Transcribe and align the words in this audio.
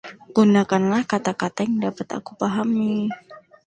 Gunakanlah 0.35 1.01
kata-kata 1.11 1.59
yang 1.65 1.77
dapat 1.93 2.07
aku 2.17 2.31
pahami. 2.41 2.93